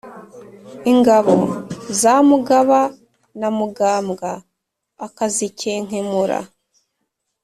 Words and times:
ingabo 0.91 1.35
za 1.99 2.15
mugaba 2.27 2.81
na 3.39 3.47
mugambwa 3.57 4.31
akazikenkemura, 5.05 6.39